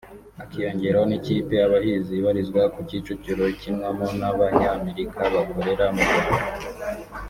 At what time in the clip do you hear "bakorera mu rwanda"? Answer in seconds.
5.33-6.65